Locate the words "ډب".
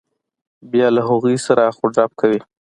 1.95-2.11